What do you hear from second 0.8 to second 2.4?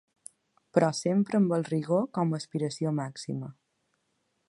sempre amb el rigor com